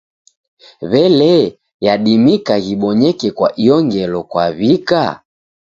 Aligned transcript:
W'elee, 0.91 1.47
yadimika 1.85 2.53
ghibonyeke 2.65 3.27
kwa 3.37 3.47
iyo 3.63 3.75
ngelo 3.85 4.19
kwaw'ika? 4.31 5.03